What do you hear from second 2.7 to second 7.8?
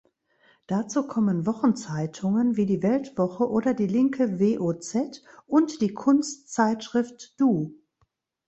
Weltwoche oder die linke WoZ und die Kunstzeitschrift Du.